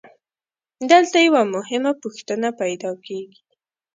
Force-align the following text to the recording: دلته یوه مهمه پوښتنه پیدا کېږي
دلته 0.91 1.17
یوه 1.27 1.41
مهمه 1.55 1.91
پوښتنه 2.01 2.49
پیدا 2.61 2.91
کېږي 3.05 3.41